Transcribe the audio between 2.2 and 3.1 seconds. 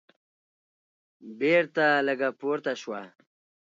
پورته شوه.